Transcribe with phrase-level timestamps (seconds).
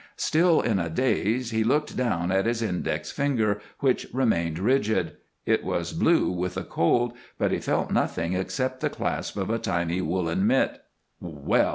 [0.17, 5.63] Still in a daze, he looked down at his index finger, which remained rigid; it
[5.63, 10.01] was blue with the cold, but he felt nothing except the clasp of a tiny
[10.01, 10.81] woolen mitt.
[11.21, 11.69] "_Well!